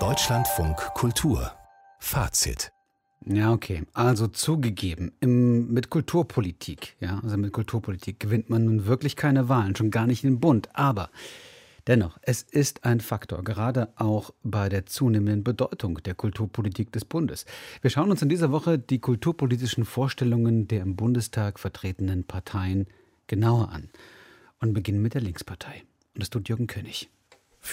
Deutschlandfunk 0.00 0.76
Kultur 0.94 1.52
Fazit 2.00 2.72
ja, 3.24 3.52
okay. 3.52 3.84
Also 3.92 4.26
zugegeben, 4.26 5.12
im, 5.20 5.72
mit 5.72 5.90
Kulturpolitik, 5.90 6.96
ja, 6.98 7.20
also 7.22 7.36
mit 7.36 7.52
Kulturpolitik 7.52 8.18
gewinnt 8.18 8.50
man 8.50 8.64
nun 8.64 8.86
wirklich 8.86 9.14
keine 9.14 9.48
Wahlen, 9.48 9.76
schon 9.76 9.92
gar 9.92 10.08
nicht 10.08 10.24
im 10.24 10.40
Bund. 10.40 10.68
Aber 10.72 11.08
dennoch, 11.86 12.18
es 12.22 12.42
ist 12.42 12.84
ein 12.84 13.00
Faktor, 13.00 13.44
gerade 13.44 13.90
auch 13.96 14.34
bei 14.42 14.68
der 14.68 14.86
zunehmenden 14.86 15.44
Bedeutung 15.44 16.02
der 16.02 16.14
Kulturpolitik 16.14 16.90
des 16.90 17.04
Bundes. 17.04 17.46
Wir 17.80 17.90
schauen 17.90 18.10
uns 18.10 18.22
in 18.22 18.28
dieser 18.28 18.50
Woche 18.50 18.76
die 18.76 18.98
kulturpolitischen 18.98 19.84
Vorstellungen 19.84 20.66
der 20.66 20.82
im 20.82 20.96
Bundestag 20.96 21.60
vertretenen 21.60 22.24
Parteien 22.24 22.88
genauer 23.28 23.70
an 23.70 23.88
und 24.58 24.74
beginnen 24.74 25.00
mit 25.00 25.14
der 25.14 25.22
Linkspartei. 25.22 25.84
Und 26.14 26.22
das 26.22 26.28
tut 26.28 26.48
Jürgen 26.48 26.66
König. 26.66 27.08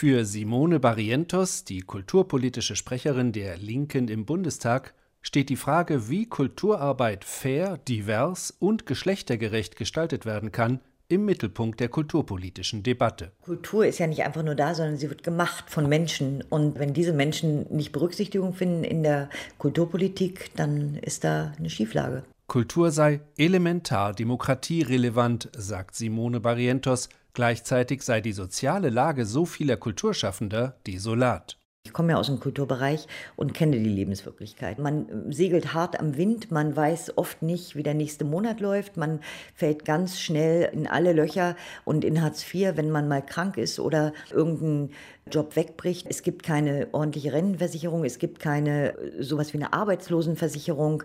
Für 0.01 0.25
Simone 0.25 0.79
Barrientos, 0.79 1.63
die 1.63 1.81
kulturpolitische 1.81 2.75
Sprecherin 2.75 3.33
der 3.33 3.55
Linken 3.57 4.07
im 4.07 4.25
Bundestag, 4.25 4.95
steht 5.21 5.49
die 5.49 5.55
Frage, 5.55 6.09
wie 6.09 6.25
Kulturarbeit 6.25 7.23
fair, 7.23 7.77
divers 7.87 8.49
und 8.57 8.87
geschlechtergerecht 8.87 9.75
gestaltet 9.75 10.25
werden 10.25 10.51
kann, 10.51 10.79
im 11.07 11.25
Mittelpunkt 11.25 11.79
der 11.79 11.89
kulturpolitischen 11.89 12.81
Debatte. 12.81 13.31
Kultur 13.43 13.85
ist 13.85 13.99
ja 13.99 14.07
nicht 14.07 14.23
einfach 14.23 14.41
nur 14.41 14.55
da, 14.55 14.73
sondern 14.73 14.97
sie 14.97 15.07
wird 15.07 15.21
gemacht 15.21 15.65
von 15.69 15.87
Menschen. 15.87 16.43
Und 16.49 16.79
wenn 16.79 16.95
diese 16.95 17.13
Menschen 17.13 17.67
nicht 17.69 17.91
Berücksichtigung 17.91 18.55
finden 18.55 18.83
in 18.83 19.03
der 19.03 19.29
Kulturpolitik, 19.59 20.49
dann 20.55 20.95
ist 20.95 21.23
da 21.23 21.53
eine 21.59 21.69
Schieflage. 21.69 22.23
Kultur 22.51 22.91
sei 22.91 23.21
elementar 23.37 24.11
demokratierelevant, 24.11 25.47
sagt 25.55 25.95
Simone 25.95 26.41
Barrientos. 26.41 27.07
Gleichzeitig 27.31 28.01
sei 28.01 28.19
die 28.19 28.33
soziale 28.33 28.89
Lage 28.89 29.25
so 29.25 29.45
vieler 29.45 29.77
Kulturschaffender 29.77 30.75
desolat. 30.85 31.57
Ich 31.85 31.93
komme 31.93 32.11
ja 32.11 32.17
aus 32.17 32.27
dem 32.27 32.41
Kulturbereich 32.41 33.07
und 33.37 33.53
kenne 33.53 33.79
die 33.79 33.89
Lebenswirklichkeit. 33.89 34.79
Man 34.79 35.07
äh, 35.07 35.33
segelt 35.33 35.73
hart 35.73 35.97
am 35.99 36.17
Wind, 36.17 36.51
man 36.51 36.75
weiß 36.75 37.17
oft 37.17 37.41
nicht, 37.41 37.77
wie 37.77 37.83
der 37.83 37.93
nächste 37.93 38.25
Monat 38.25 38.59
läuft, 38.59 38.97
man 38.97 39.21
fällt 39.55 39.85
ganz 39.85 40.19
schnell 40.19 40.69
in 40.73 40.87
alle 40.87 41.13
Löcher 41.13 41.55
und 41.85 42.03
in 42.03 42.21
Hartz 42.21 42.43
IV, 42.53 42.75
wenn 42.75 42.91
man 42.91 43.07
mal 43.07 43.25
krank 43.25 43.57
ist 43.57 43.79
oder 43.79 44.13
irgendein 44.29 44.93
Job 45.31 45.55
wegbricht. 45.55 46.05
Es 46.09 46.21
gibt 46.21 46.43
keine 46.43 46.89
ordentliche 46.91 47.33
Rentenversicherung, 47.33 48.03
es 48.03 48.19
gibt 48.19 48.39
keine 48.39 48.97
äh, 48.97 49.23
sowas 49.23 49.53
wie 49.53 49.57
eine 49.57 49.71
Arbeitslosenversicherung. 49.71 51.03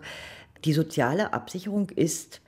Die 0.65 0.73
soziale 0.73 1.33
Absicherung 1.33 1.89
ist, 1.89 2.41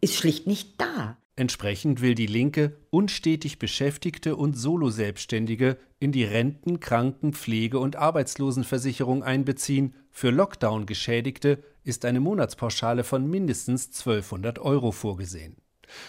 ist 0.00 0.14
schlicht 0.14 0.46
nicht 0.46 0.80
da. 0.80 1.16
Entsprechend 1.38 2.00
will 2.00 2.14
die 2.14 2.26
Linke 2.26 2.78
unstetig 2.88 3.58
Beschäftigte 3.58 4.36
und 4.36 4.56
Soloselbstständige 4.56 5.76
in 5.98 6.10
die 6.10 6.24
Renten-, 6.24 6.80
Kranken-, 6.80 7.34
Pflege- 7.34 7.78
und 7.78 7.96
Arbeitslosenversicherung 7.96 9.22
einbeziehen. 9.22 9.94
Für 10.10 10.30
Lockdown-Geschädigte 10.30 11.62
ist 11.84 12.06
eine 12.06 12.20
Monatspauschale 12.20 13.04
von 13.04 13.28
mindestens 13.28 13.88
1200 13.88 14.58
Euro 14.58 14.92
vorgesehen. 14.92 15.56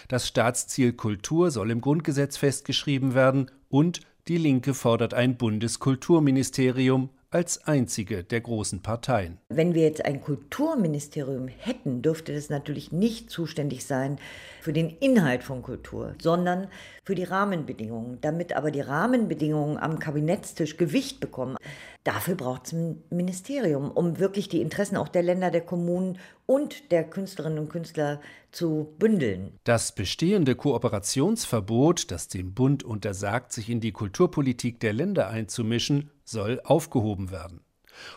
Das 0.08 0.26
Staatsziel 0.26 0.94
Kultur 0.94 1.50
soll 1.50 1.70
im 1.70 1.82
Grundgesetz 1.82 2.38
festgeschrieben 2.38 3.14
werden 3.14 3.50
und 3.68 4.00
die 4.28 4.38
Linke 4.38 4.74
fordert 4.74 5.14
ein 5.14 5.36
Bundeskulturministerium, 5.36 7.10
als 7.30 7.66
einzige 7.66 8.24
der 8.24 8.40
großen 8.40 8.80
Parteien. 8.80 9.38
Wenn 9.50 9.74
wir 9.74 9.82
jetzt 9.82 10.04
ein 10.04 10.22
Kulturministerium 10.22 11.48
hätten, 11.48 12.00
dürfte 12.00 12.32
das 12.32 12.48
natürlich 12.48 12.90
nicht 12.90 13.30
zuständig 13.30 13.84
sein 13.84 14.18
für 14.60 14.72
den 14.72 14.88
Inhalt 14.88 15.42
von 15.42 15.62
Kultur, 15.62 16.14
sondern 16.22 16.68
für 17.04 17.14
die 17.14 17.24
Rahmenbedingungen. 17.24 18.18
Damit 18.20 18.54
aber 18.54 18.70
die 18.70 18.80
Rahmenbedingungen 18.80 19.76
am 19.76 19.98
Kabinettstisch 19.98 20.78
Gewicht 20.78 21.20
bekommen, 21.20 21.56
dafür 22.04 22.34
braucht 22.34 22.66
es 22.66 22.72
ein 22.72 23.02
Ministerium, 23.10 23.90
um 23.90 24.18
wirklich 24.18 24.48
die 24.48 24.62
Interessen 24.62 24.96
auch 24.96 25.08
der 25.08 25.22
Länder, 25.22 25.50
der 25.50 25.62
Kommunen 25.62 26.18
und 26.46 26.90
der 26.90 27.04
Künstlerinnen 27.04 27.58
und 27.58 27.68
Künstler 27.68 28.20
zu 28.52 28.94
bündeln. 28.98 29.52
Das 29.64 29.94
bestehende 29.94 30.54
Kooperationsverbot, 30.54 32.10
das 32.10 32.28
dem 32.28 32.54
Bund 32.54 32.82
untersagt, 32.82 33.52
sich 33.52 33.68
in 33.68 33.80
die 33.80 33.92
Kulturpolitik 33.92 34.80
der 34.80 34.94
Länder 34.94 35.28
einzumischen, 35.28 36.10
soll 36.28 36.60
aufgehoben 36.64 37.30
werden. 37.30 37.60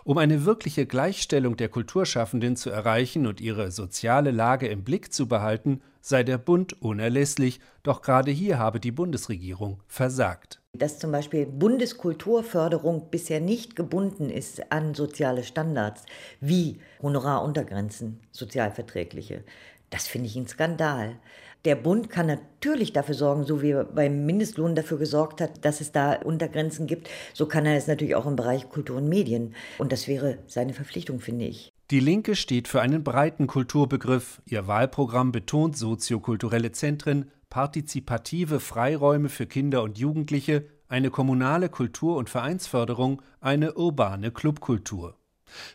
Um 0.03 0.17
eine 0.17 0.45
wirkliche 0.45 0.85
Gleichstellung 0.85 1.57
der 1.57 1.69
Kulturschaffenden 1.69 2.55
zu 2.55 2.69
erreichen 2.69 3.25
und 3.25 3.41
ihre 3.41 3.72
soziale 3.72 4.31
Lage 4.31 4.67
im 4.67 4.83
Blick 4.83 5.13
zu 5.13 5.27
behalten, 5.27 5.81
sei 6.01 6.23
der 6.23 6.38
Bund 6.38 6.81
unerlässlich, 6.81 7.59
doch 7.83 8.01
gerade 8.01 8.31
hier 8.31 8.59
habe 8.59 8.79
die 8.79 8.91
Bundesregierung 8.91 9.81
versagt. 9.88 10.61
Dass 10.73 11.00
zum 11.00 11.11
Beispiel 11.11 11.45
Bundeskulturförderung 11.45 13.09
bisher 13.11 13.41
nicht 13.41 13.75
gebunden 13.75 14.29
ist 14.29 14.71
an 14.71 14.94
soziale 14.94 15.44
Standards 15.44 16.03
wie 16.39 16.79
Honoraruntergrenzen, 17.01 18.21
sozialverträgliche, 18.31 19.44
das 19.91 20.07
finde 20.07 20.28
ich 20.28 20.35
ein 20.35 20.47
Skandal. 20.47 21.19
Der 21.63 21.75
Bund 21.75 22.09
kann 22.09 22.25
natürlich 22.25 22.91
dafür 22.91 23.13
sorgen, 23.13 23.44
so 23.44 23.62
wie 23.62 23.69
er 23.69 23.84
beim 23.84 24.25
Mindestlohn 24.25 24.74
dafür 24.74 24.97
gesorgt 24.97 25.41
hat, 25.41 25.63
dass 25.63 25.79
es 25.79 25.91
da 25.91 26.13
Untergrenzen 26.13 26.88
gibt, 26.88 27.07
so 27.34 27.46
kann 27.46 27.68
er 27.68 27.78
es 27.78 27.85
natürlich 27.85 28.16
auch 28.16 28.25
im 28.25 28.35
Bereich 28.35 28.68
Kultur 28.68 28.97
und 28.97 29.07
Medien. 29.07 29.53
Und 29.78 29.91
das 29.91 30.07
wäre 30.07 30.40
seine 30.47 30.74
Verpflichtung, 30.74 31.19
finde 31.19 31.46
ich. 31.46 31.72
Die 31.91 32.00
Linke 32.00 32.35
steht 32.35 32.68
für 32.68 32.81
einen 32.81 33.03
breiten 33.03 33.46
Kulturbegriff. 33.46 34.41
Ihr 34.46 34.66
Wahlprogramm 34.66 35.31
betont 35.31 35.78
soziokulturelle 35.78 36.72
Zentren, 36.72 37.30
partizipative 37.51 38.59
Freiräume 38.59 39.30
für 39.30 39.46
Kinder 39.46 39.84
und 39.84 40.00
Jugendliche, 40.00 40.66
eine 40.88 41.12
kommunale 41.12 41.69
Kultur- 41.69 42.18
und 42.18 42.30
Vereinsförderung, 42.30 43.22
eine 43.40 43.75
urbane 43.75 44.31
Clubkultur. 44.31 45.16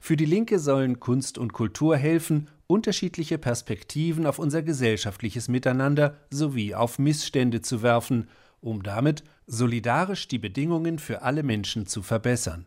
Für 0.00 0.16
die 0.16 0.25
Linke 0.25 0.59
sollen 0.59 1.00
Kunst 1.00 1.38
und 1.38 1.53
Kultur 1.53 1.97
helfen, 1.97 2.48
unterschiedliche 2.66 3.38
Perspektiven 3.38 4.26
auf 4.26 4.38
unser 4.38 4.62
gesellschaftliches 4.62 5.48
Miteinander 5.48 6.16
sowie 6.31 6.75
auf 6.75 6.98
Missstände 6.98 7.60
zu 7.60 7.82
werfen, 7.82 8.28
um 8.60 8.82
damit 8.82 9.22
solidarisch 9.47 10.28
die 10.28 10.38
Bedingungen 10.38 10.98
für 10.98 11.22
alle 11.22 11.42
Menschen 11.42 11.87
zu 11.87 12.03
verbessern. 12.03 12.66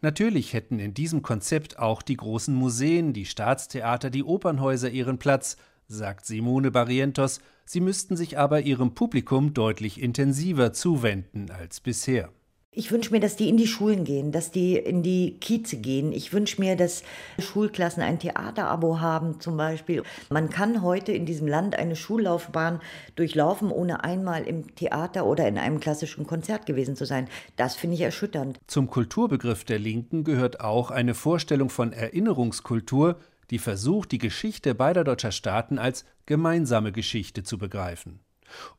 Natürlich 0.00 0.52
hätten 0.52 0.78
in 0.78 0.94
diesem 0.94 1.22
Konzept 1.22 1.78
auch 1.78 2.02
die 2.02 2.16
großen 2.16 2.54
Museen, 2.54 3.12
die 3.12 3.26
Staatstheater, 3.26 4.10
die 4.10 4.22
Opernhäuser 4.22 4.90
ihren 4.90 5.18
Platz, 5.18 5.56
sagt 5.88 6.26
Simone 6.26 6.70
Barrientos, 6.70 7.40
sie 7.64 7.80
müssten 7.80 8.16
sich 8.16 8.38
aber 8.38 8.62
ihrem 8.62 8.94
Publikum 8.94 9.52
deutlich 9.52 10.00
intensiver 10.00 10.72
zuwenden 10.72 11.50
als 11.50 11.80
bisher. 11.80 12.30
Ich 12.76 12.90
wünsche 12.90 13.12
mir, 13.12 13.20
dass 13.20 13.36
die 13.36 13.48
in 13.48 13.56
die 13.56 13.68
Schulen 13.68 14.02
gehen, 14.02 14.32
dass 14.32 14.50
die 14.50 14.76
in 14.76 15.04
die 15.04 15.36
Kieze 15.38 15.76
gehen. 15.76 16.10
Ich 16.10 16.32
wünsche 16.32 16.60
mir, 16.60 16.74
dass 16.74 17.04
Schulklassen 17.38 18.02
ein 18.02 18.18
Theaterabo 18.18 18.98
haben 18.98 19.38
zum 19.40 19.56
Beispiel. 19.56 20.02
Man 20.28 20.50
kann 20.50 20.82
heute 20.82 21.12
in 21.12 21.24
diesem 21.24 21.46
Land 21.46 21.78
eine 21.78 21.94
Schullaufbahn 21.94 22.80
durchlaufen, 23.14 23.70
ohne 23.70 24.02
einmal 24.02 24.42
im 24.42 24.74
Theater 24.74 25.24
oder 25.24 25.46
in 25.46 25.56
einem 25.56 25.78
klassischen 25.78 26.26
Konzert 26.26 26.66
gewesen 26.66 26.96
zu 26.96 27.06
sein. 27.06 27.28
Das 27.54 27.76
finde 27.76 27.94
ich 27.94 28.00
erschütternd. 28.00 28.58
Zum 28.66 28.90
Kulturbegriff 28.90 29.62
der 29.62 29.78
Linken 29.78 30.24
gehört 30.24 30.58
auch 30.58 30.90
eine 30.90 31.14
Vorstellung 31.14 31.70
von 31.70 31.92
Erinnerungskultur, 31.92 33.20
die 33.50 33.60
versucht, 33.60 34.10
die 34.10 34.18
Geschichte 34.18 34.74
beider 34.74 35.04
deutscher 35.04 35.30
Staaten 35.30 35.78
als 35.78 36.04
gemeinsame 36.26 36.90
Geschichte 36.90 37.44
zu 37.44 37.56
begreifen 37.56 38.23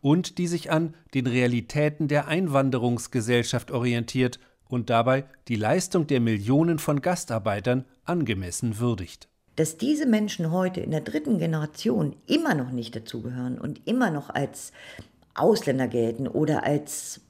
und 0.02 0.38
die 0.38 0.48
sich 0.48 0.72
an 0.72 0.96
den 1.14 1.28
Realitäten 1.28 2.08
der 2.08 2.28
Einwanderungsgesellschaft 2.28 3.72
orientiert 3.72 4.40
und 4.68 4.90
dabei 4.90 5.26
die 5.48 5.56
Leistung 5.56 6.08
der 6.08 6.20
Millionen 6.20 6.80
von 6.80 7.02
Gastarbeitern 7.02 7.86
angemessen 8.04 8.80
würdigt. 8.80 9.28
Dass 9.56 9.78
diese 9.78 10.06
Menschen 10.06 10.52
heute 10.52 10.82
in 10.82 10.92
der 10.92 11.02
dritten 11.02 11.40
Generation 11.40 12.16
immer 12.28 12.56
noch 12.56 12.72
nicht 12.72 12.96
dazugehören 12.96 13.60
und 13.60 13.88
immer 13.88 14.12
noch 14.12 14.30
als 14.30 14.74
Ausländer 15.34 15.88
gelten 15.88 16.28
oder 16.28 16.64
als 16.64 17.22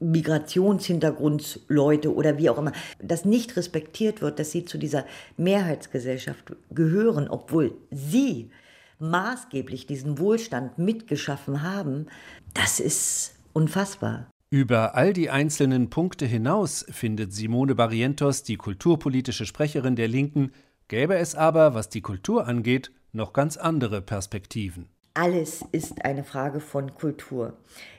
Migrationshintergrundsleute 0.00 2.14
oder 2.14 2.38
wie 2.38 2.50
auch 2.50 2.58
immer, 2.58 2.72
dass 3.02 3.24
nicht 3.24 3.56
respektiert 3.56 4.22
wird, 4.22 4.38
dass 4.38 4.50
sie 4.50 4.64
zu 4.64 4.78
dieser 4.78 5.04
Mehrheitsgesellschaft 5.36 6.52
gehören, 6.70 7.28
obwohl 7.28 7.74
sie 7.90 8.50
maßgeblich 8.98 9.86
diesen 9.86 10.18
Wohlstand 10.18 10.78
mitgeschaffen 10.78 11.62
haben, 11.62 12.06
das 12.52 12.80
ist 12.80 13.34
unfassbar. 13.52 14.26
Über 14.50 14.94
all 14.94 15.12
die 15.12 15.30
einzelnen 15.30 15.90
Punkte 15.90 16.26
hinaus, 16.26 16.86
findet 16.88 17.32
Simone 17.32 17.74
Barrientos, 17.74 18.44
die 18.44 18.56
kulturpolitische 18.56 19.46
Sprecherin 19.46 19.96
der 19.96 20.08
Linken, 20.08 20.52
gäbe 20.88 21.16
es 21.16 21.34
aber, 21.34 21.74
was 21.74 21.88
die 21.88 22.02
Kultur 22.02 22.46
angeht, 22.46 22.92
noch 23.12 23.32
ganz 23.32 23.56
andere 23.56 24.00
Perspektiven. 24.00 24.88
Alles 25.16 25.64
ist 25.70 26.04
eine 26.04 26.24
Frage 26.24 26.58
von 26.58 26.92
Kultur. 26.94 27.56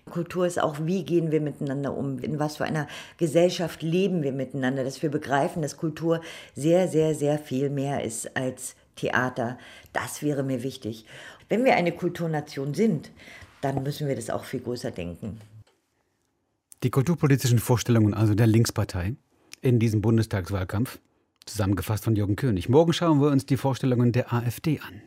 Kultur 0.09 0.45
ist 0.45 0.62
auch, 0.62 0.75
wie 0.81 1.06
gehen 1.06 1.31
wir 1.31 1.39
miteinander 1.39 1.95
um, 1.95 2.19
in 2.19 2.39
was 2.39 2.57
für 2.57 2.65
einer 2.65 2.88
Gesellschaft 3.18 3.81
leben 3.81 4.21
wir 4.21 4.33
miteinander, 4.33 4.83
dass 4.83 5.01
wir 5.01 5.09
begreifen, 5.09 5.62
dass 5.62 5.77
Kultur 5.77 6.19
sehr, 6.56 6.89
sehr, 6.89 7.15
sehr 7.15 7.39
viel 7.39 7.69
mehr 7.69 8.03
ist 8.03 8.36
als 8.36 8.75
Theater. 8.95 9.57
Das 9.94 10.21
wäre 10.21 10.44
mir 10.44 10.63
wichtig. 10.63 11.06
Wenn 11.50 11.63
wir 11.63 11.75
eine 11.75 11.92
Kulturnation 11.92 12.74
sind, 12.74 13.12
dann 13.62 13.83
müssen 13.83 14.07
wir 14.07 14.15
das 14.15 14.30
auch 14.30 14.44
viel 14.45 14.62
größer 14.62 14.92
denken. 14.92 15.39
Die 16.83 16.89
kulturpolitischen 16.89 17.59
Vorstellungen 17.59 18.13
also 18.13 18.36
der 18.36 18.47
Linkspartei 18.47 19.15
in 19.62 19.80
diesem 19.80 20.01
Bundestagswahlkampf, 20.01 21.00
zusammengefasst 21.45 22.03
von 22.03 22.15
Jürgen 22.15 22.36
König. 22.36 22.69
Morgen 22.69 22.94
schauen 22.94 23.19
wir 23.21 23.30
uns 23.30 23.45
die 23.45 23.57
Vorstellungen 23.57 24.12
der 24.12 24.31
AfD 24.31 24.80
an. 24.80 25.01